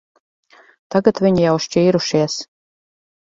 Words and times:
Tagad 0.95 1.19
viņi 1.25 1.45
jau 1.45 1.53
šķīrušies. 1.65 2.39